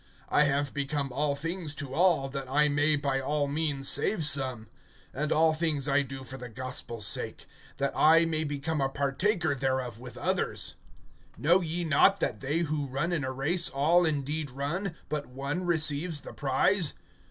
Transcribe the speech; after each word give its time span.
I 0.29 0.45
have 0.45 0.73
become 0.73 1.11
all 1.13 1.35
things 1.35 1.75
to 1.75 1.93
all, 1.93 2.27
that 2.29 2.49
I 2.49 2.67
may 2.69 2.95
by 2.95 3.19
all 3.21 3.47
means 3.47 3.87
save 3.87 4.25
some. 4.25 4.65
(23)And 5.13 5.31
all 5.31 5.53
things 5.53 5.87
I 5.87 6.01
do 6.01 6.23
for 6.23 6.37
the 6.37 6.49
gospel's 6.49 7.05
sake, 7.05 7.45
that 7.77 7.95
I 7.95 8.25
may 8.25 8.43
become 8.43 8.81
a 8.81 8.89
partaker 8.89 9.53
thereof 9.53 9.99
with 9.99 10.15
others[9:23]. 10.15 10.75
(24)Know 11.39 11.67
ye 11.67 11.83
not 11.83 12.19
that 12.19 12.39
they 12.39 12.57
who 12.61 12.87
run 12.87 13.13
in 13.13 13.23
a 13.23 13.31
race, 13.31 13.69
all 13.69 14.03
indeed 14.03 14.49
run, 14.49 14.95
but 15.07 15.27
one 15.27 15.65
receives 15.65 16.21
the 16.21 16.33
prize? 16.33 16.95